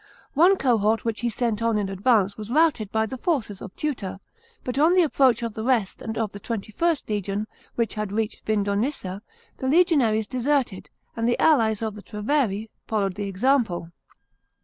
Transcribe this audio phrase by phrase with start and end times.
[0.33, 4.17] One cohort which he sent on in advance was routed by the lorces of Tutor,
[4.63, 8.43] but on the approach of the rest and of the XXIst legion, which had reached
[8.43, 9.21] Vindonissa,
[9.59, 13.91] the legionaries deserted, and the allies of the Treveri followed the example.